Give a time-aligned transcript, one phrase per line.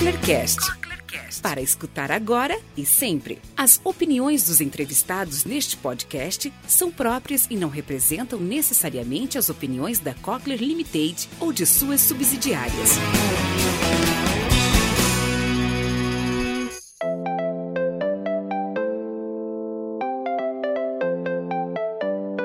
[0.00, 0.72] Cochlearcast.
[1.42, 3.38] Para escutar agora e sempre.
[3.54, 10.14] As opiniões dos entrevistados neste podcast são próprias e não representam necessariamente as opiniões da
[10.14, 12.92] Cochlear Limited ou de suas subsidiárias.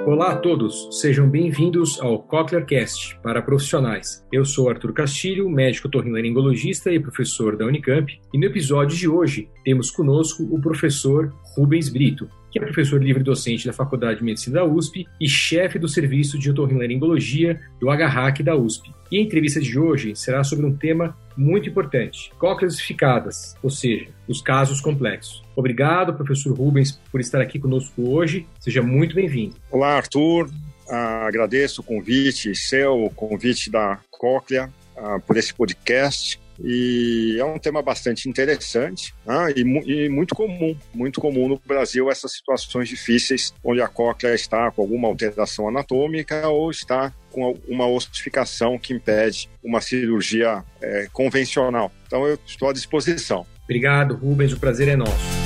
[0.05, 4.23] Olá a todos, sejam bem-vindos ao CochlearCast para profissionais.
[4.31, 9.49] Eu sou Arthur Castilho, médico otorrinolaringologista e professor da Unicamp, e no episódio de hoje
[9.63, 14.63] temos conosco o professor Rubens Brito, que é professor livre-docente da Faculdade de Medicina da
[14.63, 18.93] USP e chefe do Serviço de Otorrinolaringologia do HRAC da USP.
[19.11, 24.10] E a entrevista de hoje será sobre um tema muito importante, cócleas ficadas, ou seja,
[24.28, 25.44] os casos complexos.
[25.56, 28.48] Obrigado, professor Rubens, por estar aqui conosco hoje.
[28.60, 29.56] Seja muito bem-vindo.
[29.71, 30.50] Olá, Arthur.
[30.89, 36.39] Ah, agradeço o convite seu, convite da Cóclea ah, por esse podcast.
[36.64, 39.53] E é um tema bastante interessante né?
[39.55, 44.71] e, e, muito comum, muito comum no Brasil essas situações difíceis onde a cóclea está
[44.71, 51.91] com alguma alteração anatômica ou está com uma ossificação que impede uma cirurgia é, convencional.
[52.07, 53.45] Então eu estou à disposição.
[53.63, 55.44] Obrigado, Rubens, o prazer é nosso.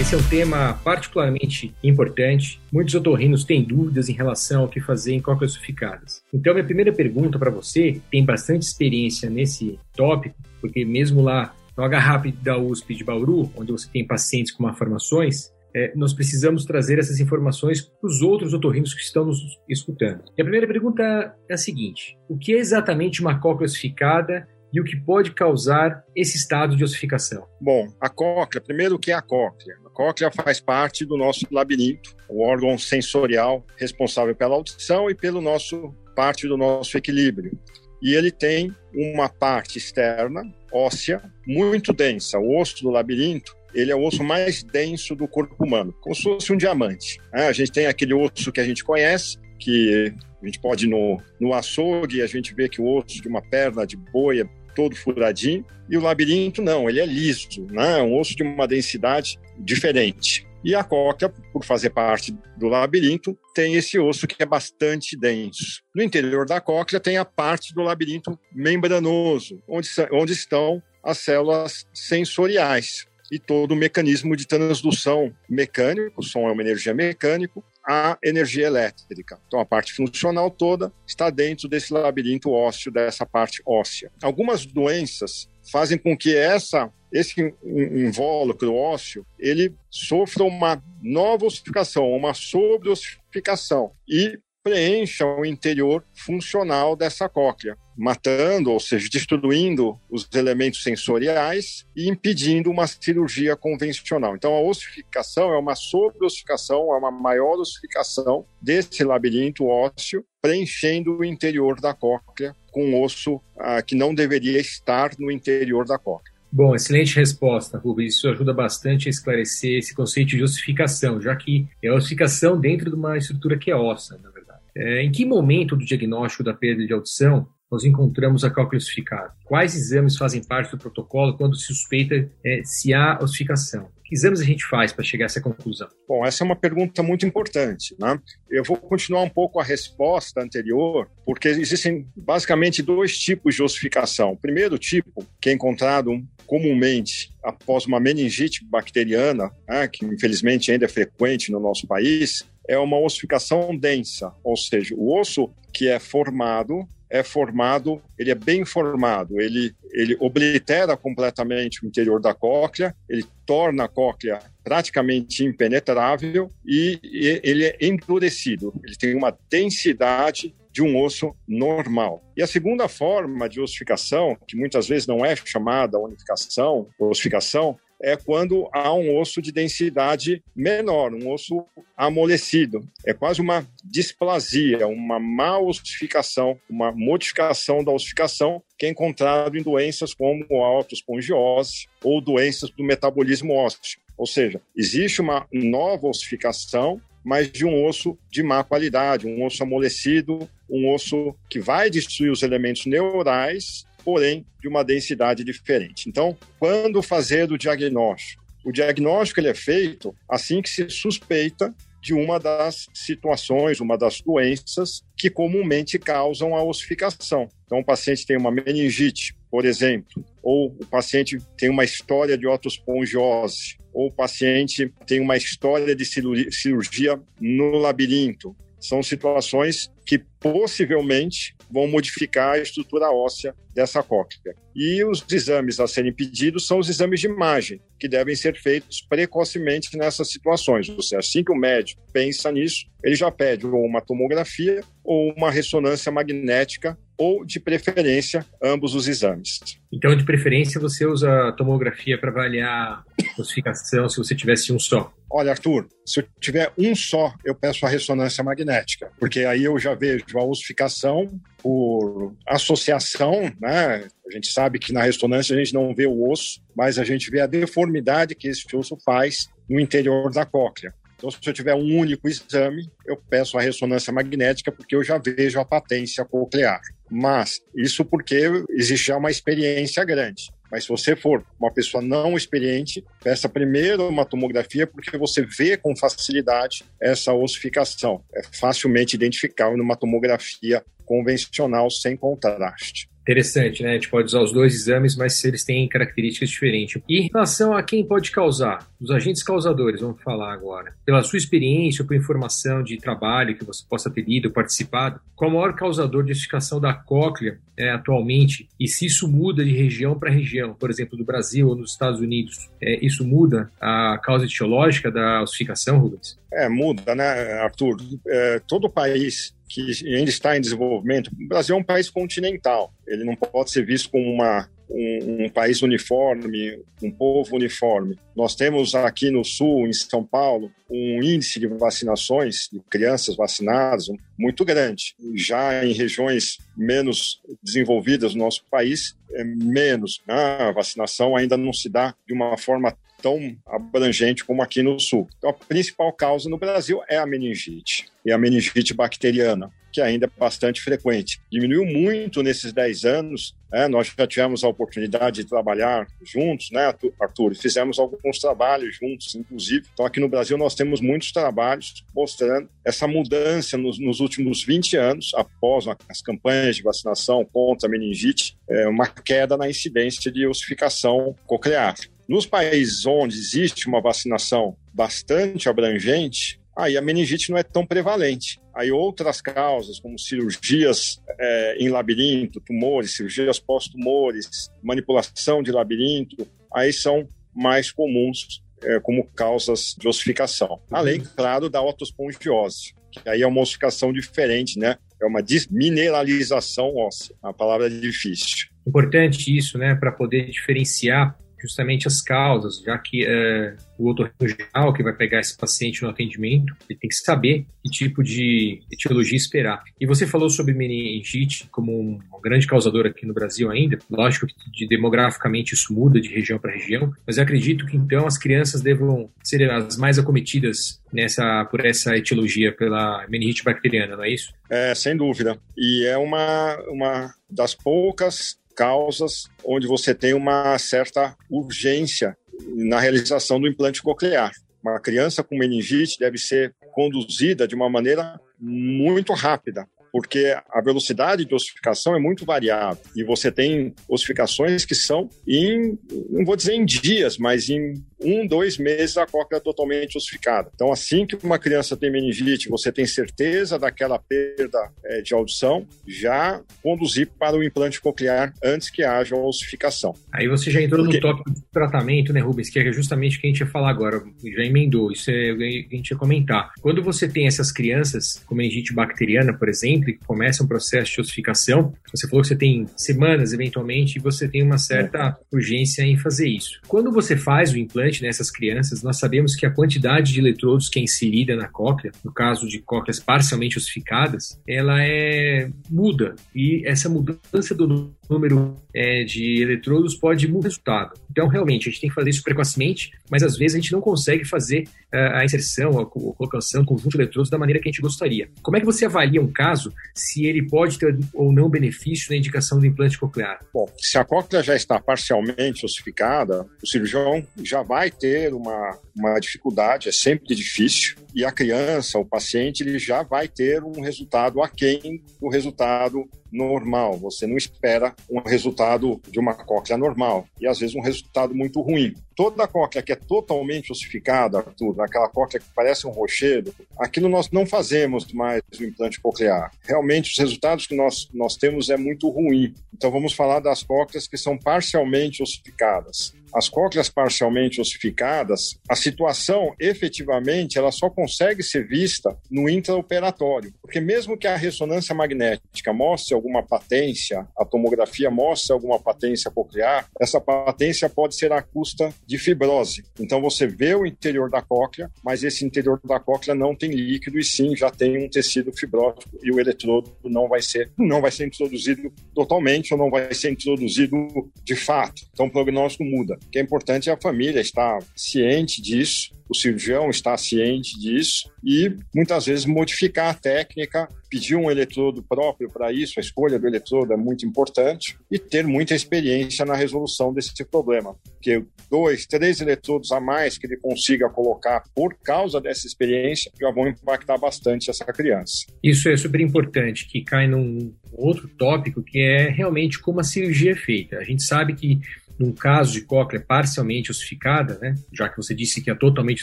[0.00, 2.60] Esse é um tema particularmente importante.
[2.72, 6.22] Muitos otorrinos têm dúvidas em relação ao que fazer em cócleas sulficadas.
[6.32, 11.84] Então, minha primeira pergunta para você, tem bastante experiência nesse tópico, porque mesmo lá no
[11.84, 17.00] HRAP da USP de Bauru, onde você tem pacientes com malformações, é, nós precisamos trazer
[17.00, 20.22] essas informações para os outros otorrinos que estão nos escutando.
[20.36, 24.80] E a primeira pergunta é a seguinte: o que é exatamente uma cóclea sulficada e
[24.80, 27.46] o que pode causar esse estado de ossificação?
[27.60, 29.76] Bom, a cóclea, primeiro o que é a cóclea?
[29.86, 35.40] A cóclea faz parte do nosso labirinto, o órgão sensorial responsável pela audição e pelo
[35.40, 37.58] nosso parte do nosso equilíbrio.
[38.02, 42.38] E ele tem uma parte externa, óssea, muito densa.
[42.38, 46.22] O osso do labirinto ele é o osso mais denso do corpo humano, como se
[46.22, 47.20] fosse um diamante.
[47.32, 50.12] A gente tem aquele osso que a gente conhece, que
[50.42, 53.28] a gente pode ir no, no açougue e a gente vê que o osso de
[53.28, 54.44] uma perna de boi é
[54.78, 57.98] todo furadinho, e o labirinto não, ele é liso, né?
[57.98, 60.46] é um osso de uma densidade diferente.
[60.64, 65.82] E a cóclea, por fazer parte do labirinto, tem esse osso que é bastante denso.
[65.92, 71.84] No interior da cóclea tem a parte do labirinto membranoso, onde, onde estão as células
[71.92, 78.18] sensoriais e todo o mecanismo de transdução mecânico, o som é uma energia mecânica, a
[78.22, 79.40] energia elétrica.
[79.46, 84.12] Então, a parte funcional toda está dentro desse labirinto ósseo, dessa parte óssea.
[84.22, 92.34] Algumas doenças fazem com que essa esse invólucro ósseo ele sofra uma nova ossificação, uma
[92.34, 94.38] sobreossificação e
[94.68, 102.70] preencha o interior funcional dessa cóclea matando, ou seja, destruindo os elementos sensoriais e impedindo
[102.70, 104.36] uma cirurgia convencional.
[104.36, 111.24] Então, a ossificação é uma sobreossificação, é uma maior ossificação desse labirinto ósseo, preenchendo o
[111.24, 116.38] interior da cóclea com osso ah, que não deveria estar no interior da cóclea.
[116.50, 118.14] Bom, excelente resposta, Rubens.
[118.14, 122.96] Isso ajuda bastante a esclarecer esse conceito de ossificação, já que é ossificação dentro de
[122.96, 124.37] uma estrutura que é óssea, na verdade.
[124.76, 129.32] É, em que momento do diagnóstico da perda de audição nós encontramos a cálculo ossificado?
[129.44, 133.88] Quais exames fazem parte do protocolo quando se suspeita é, se há ossificação?
[134.04, 135.86] Que exames a gente faz para chegar a essa conclusão?
[136.08, 137.94] Bom, essa é uma pergunta muito importante.
[138.00, 138.18] Né?
[138.48, 144.32] Eu vou continuar um pouco a resposta anterior, porque existem basicamente dois tipos de ossificação.
[144.32, 150.86] O primeiro tipo, que é encontrado comumente após uma meningite bacteriana, né, que infelizmente ainda
[150.86, 155.98] é frequente no nosso país, é uma ossificação densa, ou seja, o osso que é
[155.98, 162.94] formado é formado, ele é bem formado, ele, ele oblitera completamente o interior da cóclea,
[163.08, 170.54] ele torna a cóclea praticamente impenetrável e, e ele é endurecido, ele tem uma densidade
[170.70, 172.22] de um osso normal.
[172.36, 178.16] E a segunda forma de ossificação, que muitas vezes não é chamada unificação, ossificação, é
[178.16, 181.64] quando há um osso de densidade menor, um osso
[181.96, 182.86] amolecido.
[183.04, 189.62] É quase uma displasia, uma má ossificação, uma modificação da ossificação que é encontrado em
[189.62, 193.98] doenças como autoespongiose ou doenças do metabolismo ósseo.
[194.16, 199.62] Ou seja, existe uma nova ossificação, mas de um osso de má qualidade, um osso
[199.62, 206.08] amolecido, um osso que vai destruir os elementos neurais porém de uma densidade diferente.
[206.08, 208.42] Então, quando fazer o diagnóstico?
[208.64, 214.22] O diagnóstico ele é feito assim que se suspeita de uma das situações, uma das
[214.22, 217.50] doenças que comumente causam a ossificação.
[217.66, 222.46] Então, o paciente tem uma meningite, por exemplo, ou o paciente tem uma história de
[222.46, 226.06] otospongiose, ou o paciente tem uma história de
[226.50, 228.56] cirurgia no labirinto.
[228.80, 234.54] São situações que possivelmente vão modificar a estrutura óssea dessa cóclea.
[234.74, 239.02] E os exames a serem pedidos são os exames de imagem, que devem ser feitos
[239.06, 240.88] precocemente nessas situações.
[240.88, 245.30] Ou seja, assim que o médico pensa nisso, ele já pede ou uma tomografia ou
[245.36, 249.60] uma ressonância magnética ou, de preferência, ambos os exames.
[249.92, 254.78] Então, de preferência, você usa a tomografia para avaliar a ossificação se você tivesse um
[254.78, 255.12] só?
[255.30, 259.78] Olha, Arthur, se eu tiver um só, eu peço a ressonância magnética, porque aí eu
[259.78, 264.08] já vejo a ossificação por associação, né?
[264.26, 267.30] A gente sabe que na ressonância a gente não vê o osso, mas a gente
[267.30, 270.94] vê a deformidade que esse osso faz no interior da cóclea.
[271.16, 275.18] Então, se eu tiver um único exame, eu peço a ressonância magnética porque eu já
[275.18, 276.80] vejo a patência coclear.
[277.10, 280.44] Mas isso porque existe já uma experiência grande.
[280.70, 285.76] Mas se você for uma pessoa não experiente, peça primeiro uma tomografia, porque você vê
[285.76, 288.22] com facilidade essa ossificação.
[288.34, 293.90] É facilmente identificável numa tomografia convencional sem contraste interessante, né?
[293.90, 297.02] A gente pode usar os dois exames, mas eles têm características diferentes.
[297.06, 300.94] E em relação a quem pode causar, os agentes causadores, vamos falar agora.
[301.04, 305.50] Pela sua experiência ou por informação de trabalho que você possa ter lido, participado, qual
[305.50, 308.66] o maior causador de ossificação da cóclea é, atualmente?
[308.80, 312.20] E se isso muda de região para região, por exemplo, do Brasil ou nos Estados
[312.20, 316.38] Unidos, é, isso muda a causa etiológica da ossificação, Rubens?
[316.52, 317.96] É, muda, né, Arthur?
[318.26, 323.22] É, todo país que ainda está em desenvolvimento, o Brasil é um país continental, ele
[323.22, 328.18] não pode ser visto como uma, um, um, país uniforme, um povo uniforme.
[328.34, 334.06] Nós temos aqui no Sul, em São Paulo, um índice de vacinações de crianças vacinadas
[334.38, 335.14] muito grande.
[335.34, 340.22] Já em regiões menos desenvolvidas do nosso país, é menos.
[340.26, 340.34] Né?
[340.34, 345.28] A vacinação ainda não se dá de uma forma tão abrangente como aqui no Sul.
[345.36, 350.26] Então, a principal causa no Brasil é a meningite, e a meningite bacteriana, que ainda
[350.26, 351.40] é bastante frequente.
[351.50, 353.88] Diminuiu muito nesses 10 anos, né?
[353.88, 357.54] nós já tivemos a oportunidade de trabalhar juntos, né, Arthur?
[357.54, 359.86] Fizemos alguns trabalhos juntos, inclusive.
[359.92, 364.96] Então, aqui no Brasil, nós temos muitos trabalhos mostrando essa mudança nos, nos últimos 20
[364.96, 370.46] anos, após as campanhas de vacinação contra a meningite, é, uma queda na incidência de
[370.46, 371.94] ossificação coclear.
[372.28, 378.60] Nos países onde existe uma vacinação bastante abrangente, aí a meningite não é tão prevalente.
[378.74, 386.92] Aí outras causas, como cirurgias é, em labirinto, tumores, cirurgias pós-tumores, manipulação de labirinto, aí
[386.92, 390.82] são mais comuns é, como causas de ossificação.
[390.90, 394.98] Além, claro, da otospongiose, que aí é uma ossificação diferente, né?
[395.20, 397.34] É uma desmineralização óssea.
[397.42, 398.68] A palavra é difícil.
[398.86, 399.94] Importante isso, né?
[399.94, 405.56] Para poder diferenciar justamente as causas, já que é, o otorrinolaringólogo que vai pegar esse
[405.56, 409.82] paciente no atendimento, ele tem que saber que tipo de etiologia esperar.
[410.00, 413.98] E você falou sobre meningite como um grande causador aqui no Brasil ainda.
[414.10, 418.26] Lógico que de, demograficamente isso muda de região para região, mas eu acredito que então
[418.26, 424.24] as crianças devam ser as mais acometidas nessa por essa etiologia pela meningite bacteriana, não
[424.24, 424.52] é isso?
[424.70, 425.58] É, sem dúvida.
[425.76, 432.38] E é uma, uma das poucas causas onde você tem uma certa urgência
[432.76, 434.52] na realização do implante coclear.
[434.80, 441.44] Uma criança com meningite deve ser conduzida de uma maneira muito rápida, porque a velocidade
[441.44, 445.98] de ossificação é muito variável e você tem ossificações que são em,
[446.30, 450.70] não vou dizer em dias, mas em um, dois meses a cóclea é totalmente ossificada.
[450.74, 455.86] Então, assim que uma criança tem meningite, você tem certeza daquela perda é, de audição,
[456.06, 460.14] já conduzir para o implante coclear antes que haja a ossificação.
[460.32, 461.18] Aí você já entrou Porque...
[461.18, 463.90] no tópico de tratamento, né, Rubens, que é justamente o que a gente ia falar
[463.90, 466.72] agora, já emendou, isso é o que a gente ia comentar.
[466.80, 471.20] Quando você tem essas crianças com meningite bacteriana, por exemplo, que começa um processo de
[471.20, 476.16] ossificação, você falou que você tem semanas, eventualmente, e você tem uma certa urgência em
[476.16, 476.80] fazer isso.
[476.86, 480.98] Quando você faz o implante, nessas crianças, nós sabemos que a quantidade de eletrodos que
[480.98, 486.34] é inserida na cóclea, no caso de cócleas parcialmente ossificadas, ela é muda.
[486.54, 491.14] E essa mudança do número é, de eletrodos pode mudar o resultado.
[491.30, 494.00] Então, realmente, a gente tem que fazer isso precocemente, mas às vezes a gente não
[494.00, 497.92] consegue fazer uh, a inserção, a colocação, o conjunto de eletrodos da maneira que a
[497.92, 498.48] gente gostaria.
[498.62, 502.36] Como é que você avalia um caso se ele pode ter ou não benefício na
[502.36, 503.60] indicação do implante coclear?
[503.72, 509.38] Bom, se a cóclea já está parcialmente ossificada, o cirurgião já vai ter uma, uma
[509.38, 514.62] dificuldade, é sempre difícil, e a criança, o paciente, ele já vai ter um resultado
[514.62, 517.16] aquém do resultado normal.
[517.18, 521.80] Você não espera um resultado de uma cóclea normal e às vezes um resultado muito
[521.80, 522.14] ruim.
[522.38, 527.28] Toda a cóclea que é totalmente ossificada, Arthur, aquela cóclea que parece um rochedo, aquilo
[527.28, 529.72] nós não fazemos mais o implante coclear.
[529.82, 532.72] Realmente os resultados que nós, nós temos é muito ruim.
[532.94, 539.74] Então vamos falar das cócleas que são parcialmente ossificadas as cócleas parcialmente ossificadas, a situação
[539.78, 546.34] efetivamente ela só consegue ser vista no intraoperatório, porque mesmo que a ressonância magnética mostre
[546.34, 552.36] alguma patência, a tomografia mostre alguma patência coclear, essa patência pode ser à custa de
[552.36, 553.02] fibrose.
[553.18, 557.38] Então você vê o interior da cóclea, mas esse interior da cóclea não tem líquido
[557.38, 561.30] e sim já tem um tecido fibrótico e o eletrodo não vai ser não vai
[561.30, 564.16] ser introduzido totalmente ou não vai ser introduzido
[564.62, 565.22] de fato.
[565.32, 566.34] Então o prognóstico muda.
[566.34, 571.50] O que é importante é a família estar ciente disso, o cirurgião está ciente disso
[571.64, 576.66] e muitas vezes modificar a técnica, pedir um eletrodo próprio para isso, a escolha do
[576.66, 581.16] eletrodo é muito importante e ter muita experiência na resolução desse problema.
[581.24, 586.70] Porque dois, três eletrodos a mais que ele consiga colocar por causa dessa experiência já
[586.70, 588.66] vão impactar bastante essa criança.
[588.82, 593.72] Isso é super importante, que cai num outro tópico que é realmente como a cirurgia
[593.72, 594.18] é feita.
[594.18, 595.00] A gente sabe que
[595.38, 599.42] num caso de cóclea parcialmente ossificada, né, já que você disse que a totalmente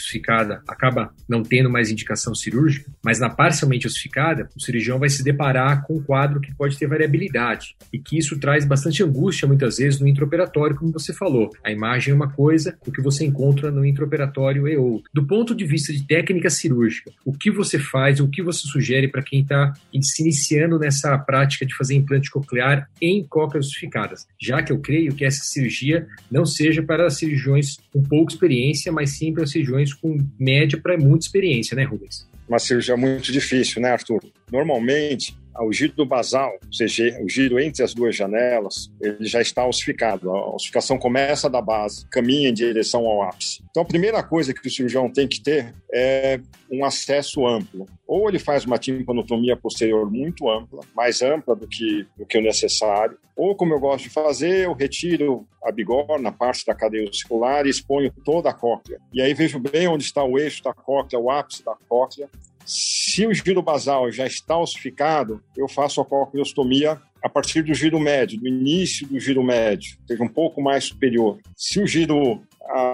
[0.00, 5.22] ossificada acaba não tendo mais indicação cirúrgica, mas na parcialmente ossificada, o cirurgião vai se
[5.22, 9.78] deparar com um quadro que pode ter variabilidade e que isso traz bastante angústia muitas
[9.78, 11.50] vezes no intraoperatório, como você falou.
[11.64, 15.10] A imagem é uma coisa, o que você encontra no intraoperatório é outra.
[15.14, 19.08] Do ponto de vista de técnica cirúrgica, o que você faz, o que você sugere
[19.08, 19.72] para quem está
[20.02, 24.26] se iniciando nessa prática de fazer implante coclear em cócleas ossificadas?
[24.40, 25.85] Já que eu creio que essa cirurgia
[26.30, 31.26] não seja para cirurgiões com pouca experiência, mas sim para cirurgiões com média para muita
[31.26, 32.28] experiência, né, Rubens?
[32.48, 34.20] Uma cirurgia muito difícil, né, Arthur?
[34.52, 39.40] Normalmente, o giro do basal, ou seja, o giro entre as duas janelas, ele já
[39.40, 40.30] está ossificado.
[40.30, 43.62] A ossificação começa da base, caminha em direção ao ápice.
[43.70, 47.86] Então, a primeira coisa que o cirurgião tem que ter é um acesso amplo.
[48.06, 52.42] Ou ele faz uma timpanotomia posterior muito ampla, mais ampla do que, do que o
[52.42, 57.66] necessário, ou, como eu gosto de fazer, eu retiro a bigorna, parte da cadeia ossicular
[57.66, 58.98] e exponho toda a cóclea.
[59.12, 62.30] E aí vejo bem onde está o eixo da cóclea, o ápice da cóclea,
[62.66, 67.98] se o giro basal já está ossificado, eu faço a cocleostomia a partir do giro
[67.98, 71.38] médio, do início do giro médio, seja um pouco mais superior.
[71.56, 72.42] Se o giro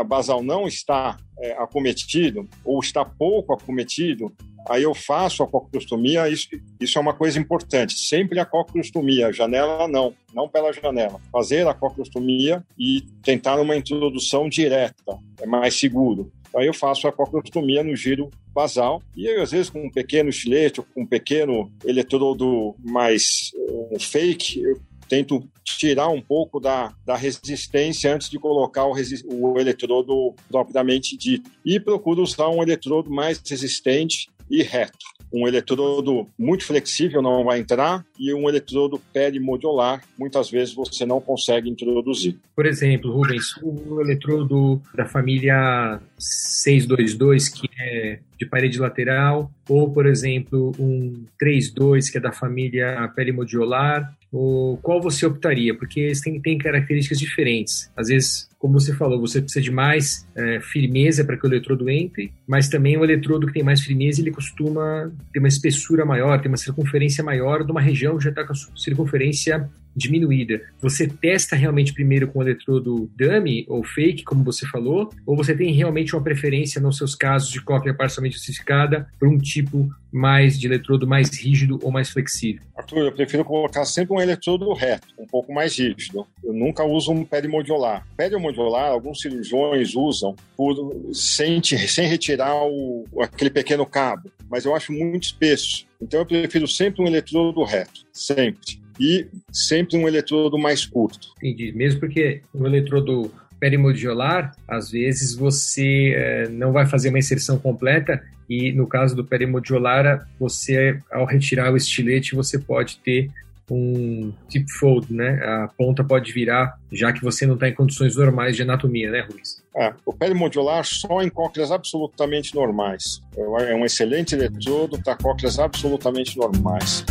[0.06, 4.32] basal não está é, acometido ou está pouco acometido,
[4.68, 6.48] aí eu faço a cocleostomia, isso,
[6.78, 11.20] isso é uma coisa importante, sempre a cocleostomia, janela não, não pela janela.
[11.30, 16.30] Fazer a cocleostomia e tentar uma introdução direta, é mais seguro.
[16.54, 20.80] Aí eu faço a cocleostomia no giro basal e às vezes com um pequeno estilete
[20.80, 23.52] ou com um pequeno eletrodo mais
[23.92, 28.94] um fake, eu tento tirar um pouco da, da resistência antes de colocar o,
[29.28, 31.50] o eletrodo propriamente dito.
[31.64, 37.61] E procuro usar um eletrodo mais resistente e reto um eletrodo muito flexível não vai
[37.61, 42.38] entrar e um eletrodo perimodular, muitas vezes você não consegue introduzir.
[42.54, 50.06] Por exemplo, Rubens, o eletrodo da família 622, que é de parede lateral, ou, por
[50.06, 55.75] exemplo, um 32, que é da família perimodiolar, ou qual você optaria?
[55.75, 57.90] Porque eles têm, têm características diferentes.
[57.96, 61.90] Às vezes como você falou, você precisa de mais é, firmeza para que o eletrodo
[61.90, 66.40] entre, mas também o eletrodo que tem mais firmeza, ele costuma ter uma espessura maior,
[66.40, 70.61] ter uma circunferência maior de uma região que já está com a circunferência diminuída.
[70.80, 75.54] Você testa realmente primeiro com o eletrodo dummy ou fake, como você falou, ou você
[75.54, 80.59] tem realmente uma preferência nos seus casos de cóclea parcialmente ossificada por um tipo mais
[80.59, 82.62] de eletrodo mais rígido ou mais flexível?
[82.76, 86.26] Arthur, eu prefiro colocar sempre um eletrodo reto, um pouco mais rígido.
[86.45, 88.07] Eu nunca uso um perimodular.
[88.16, 90.75] Perimodular, alguns cirurgiões usam por,
[91.14, 95.87] sem, sem retirar o, aquele pequeno cabo, mas eu acho muito espesso.
[96.00, 101.28] Então eu prefiro sempre um eletrodo reto, sempre e sempre um eletrodo mais curto.
[101.38, 101.73] Entendi.
[101.73, 108.21] Mesmo porque o eletrodo perimodiolar, às vezes você é, não vai fazer uma inserção completa
[108.49, 113.30] e no caso do perimodiolar, você ao retirar o estilete, você pode ter
[113.70, 115.40] um tip fold, né?
[115.42, 119.26] A ponta pode virar, já que você não está em condições normais de anatomia, né,
[119.30, 119.62] Ruiz?
[119.75, 123.22] É, o perimodular só em cócleas absolutamente normais.
[123.37, 127.04] É um excelente eletrodo para cócleas absolutamente normais.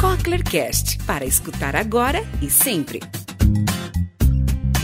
[0.00, 3.00] Cochlearcast, para escutar agora e sempre.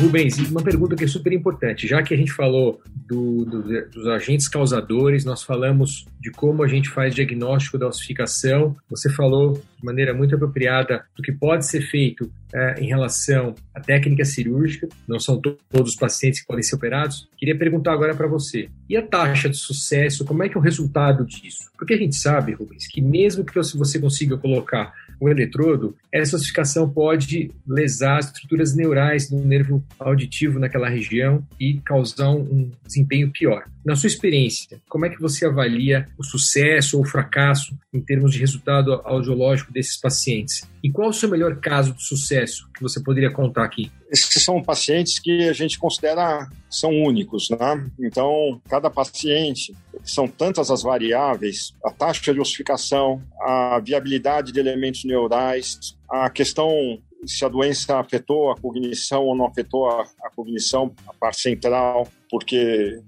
[0.02, 1.86] Rubens, uma pergunta que é super importante.
[1.86, 6.68] Já que a gente falou do, do, dos agentes causadores, nós falamos de como a
[6.68, 11.82] gente faz diagnóstico da ossificação, você falou de maneira muito apropriada do que pode ser
[11.82, 16.62] feito é, em relação à técnica cirúrgica, não são to todos os pacientes que podem
[16.62, 17.28] ser operados.
[17.36, 20.62] Queria perguntar agora para você, e a taxa de sucesso, como é que é o
[20.62, 21.70] resultado disso?
[21.78, 24.92] Porque a gente sabe, Rubens, que mesmo que você consiga colocar
[25.22, 31.80] o eletrodo, essa ossificação pode lesar as estruturas neurais do nervo auditivo naquela região e
[31.84, 33.62] causar um desempenho pior.
[33.86, 38.32] Na sua experiência, como é que você avalia o sucesso ou o fracasso em termos
[38.32, 40.68] de resultado audiológico desses pacientes?
[40.82, 43.92] E qual o seu melhor caso de sucesso que você poderia contar aqui?
[44.10, 47.86] Esses são pacientes que a gente considera são únicos, né?
[48.00, 49.72] Então, cada paciente
[50.04, 57.00] são tantas as variáveis, a taxa de ossificação, a viabilidade de elementos neurais, a questão
[57.24, 62.08] se a doença afetou a cognição ou não afetou a, a, cognição, a parte central,
[62.28, 63.00] porque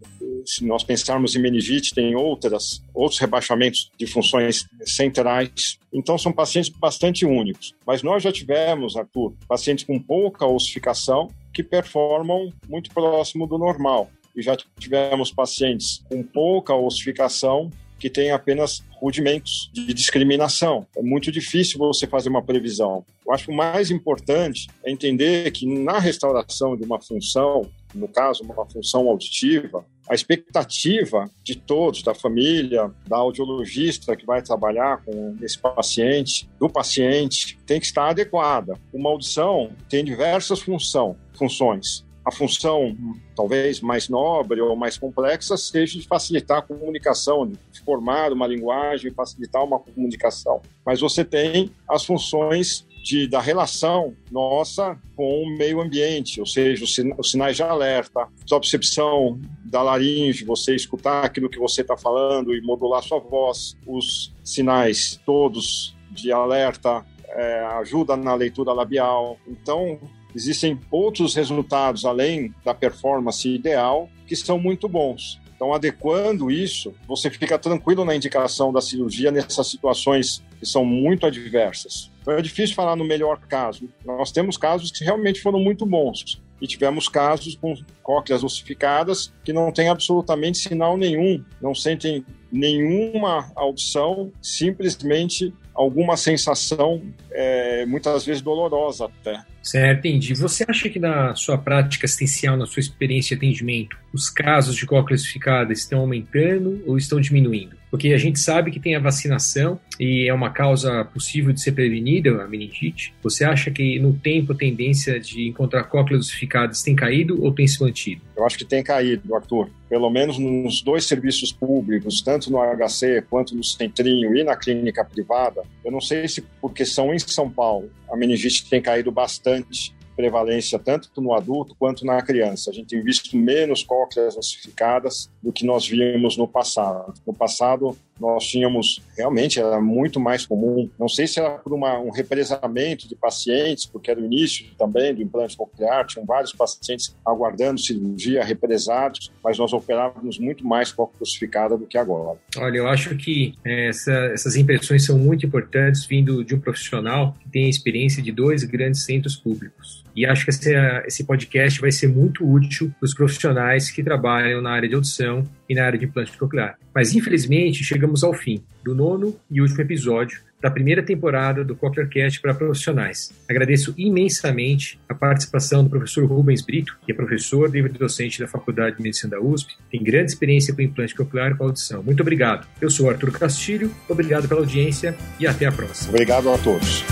[0.47, 5.79] se nós pensarmos em meningite, tem outras, outros rebaixamentos de funções centrais.
[5.93, 7.75] Então, são pacientes bastante únicos.
[7.87, 14.11] Mas nós já tivemos, Arthur, pacientes com pouca ossificação que performam muito próximo do normal.
[14.35, 17.71] E já tivemos pacientes com pouca ossificação
[18.05, 20.87] que têm apenas rudimentos de discriminação.
[20.97, 23.05] É muito difícil você fazer uma previsão.
[23.27, 27.63] Eu acho que o mais importante é entender que na restauração de uma função,
[27.95, 34.43] no caso, uma função auditiva, a expectativa de todos, da família, da audiologista que vai
[34.43, 38.79] trabalhar com esse paciente, do paciente, tem que estar adequada.
[38.93, 42.97] Uma audição tem diversas função, funções a função
[43.37, 49.11] talvez mais nobre ou mais complexa seja de facilitar a comunicação, de formar uma linguagem,
[49.11, 50.63] facilitar uma comunicação.
[50.85, 56.85] Mas você tem as funções de, da relação nossa com o meio ambiente, ou seja,
[57.19, 62.55] os sinais de alerta, a percepção da laringe, você escutar aquilo que você está falando
[62.55, 69.37] e modular sua voz, os sinais todos de alerta, é, ajuda na leitura labial.
[69.47, 69.99] Então,
[70.35, 75.41] existem outros resultados além da performance ideal que são muito bons.
[75.55, 81.27] Então, adequando isso, você fica tranquilo na indicação da cirurgia nessas situações que são muito
[81.27, 82.11] adversas.
[82.21, 83.89] Então, é difícil falar no melhor caso.
[84.05, 86.43] Nós temos casos que realmente foram muito bons.
[86.61, 93.51] E tivemos casos com cócleas ossificadas que não têm absolutamente sinal nenhum, não sentem nenhuma
[93.55, 99.43] audição, simplesmente alguma sensação, é, muitas vezes dolorosa até.
[99.63, 100.35] Certo, entendi.
[100.35, 104.87] Você acha que na sua prática assistencial, na sua experiência de atendimento, os casos de
[104.87, 107.77] cóclea ossificada estão aumentando ou estão diminuindo?
[107.95, 111.71] Porque a gente sabe que tem a vacinação e é uma causa possível de ser
[111.71, 113.15] prevenida, a meningite.
[113.23, 117.69] Você acha que no tempo a tendência de encontrar cócleas ossificadas tem caído ou tem
[117.69, 118.21] se mantido?
[118.37, 119.71] Eu acho que tem caído, Arthur.
[119.89, 125.05] Pelo menos nos dois serviços públicos, tanto no HC quanto no Centrinho e na clínica
[125.05, 125.63] privada.
[125.85, 130.79] Eu não sei se porque são em São Paulo, a meningite tem caído bastante prevalência
[130.79, 132.71] tanto no adulto quanto na criança.
[132.71, 137.15] A gente tem visto menos cócleas ossificadas do que nós víamos no passado.
[137.27, 140.89] No passado, nós tínhamos, realmente, era muito mais comum.
[140.99, 145.15] Não sei se era por uma, um represamento de pacientes, porque era o início também
[145.15, 151.23] do implante coclear, tinham vários pacientes aguardando cirurgia, represados, mas nós operávamos muito mais cóclea
[151.23, 152.39] ossificada do que agora.
[152.57, 157.37] Olha, eu acho que é, essa, essas impressões são muito importantes vindo de um profissional
[157.41, 160.05] que tem a experiência de dois grandes centros públicos.
[160.15, 160.73] E acho que esse,
[161.07, 165.45] esse podcast vai ser muito útil para os profissionais que trabalham na área de audição
[165.69, 166.79] e na área de implante coclear.
[166.95, 172.41] Mas, infelizmente, chegamos ao fim do nono e último episódio da primeira temporada do CochlearCast
[172.41, 173.31] para profissionais.
[173.47, 178.97] Agradeço imensamente a participação do professor Rubens Brito, que é professor e docente da Faculdade
[178.97, 182.03] de Medicina da USP, tem grande experiência com implante coclear e com audição.
[182.03, 182.67] Muito obrigado.
[182.81, 186.11] Eu sou Arthur Castilho, obrigado pela audiência e até a próxima.
[186.11, 187.05] Obrigado a todos.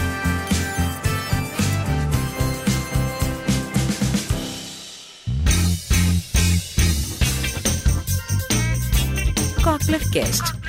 [9.62, 9.88] Cast.
[9.88, 10.61] podcast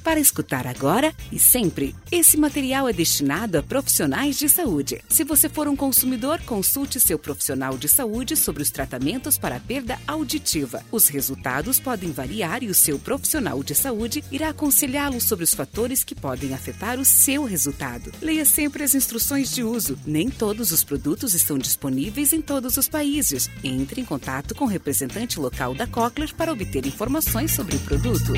[0.00, 1.94] para escutar agora e sempre.
[2.10, 5.00] Esse material é destinado a profissionais de saúde.
[5.08, 9.60] Se você for um consumidor, consulte seu profissional de saúde sobre os tratamentos para a
[9.60, 10.82] perda auditiva.
[10.90, 16.02] Os resultados podem variar e o seu profissional de saúde irá aconselhá-lo sobre os fatores
[16.02, 18.12] que podem afetar o seu resultado.
[18.20, 19.98] Leia sempre as instruções de uso.
[20.06, 23.48] Nem todos os produtos estão disponíveis em todos os países.
[23.62, 28.32] Entre em contato com o representante local da Cochlear para obter informações sobre o produto.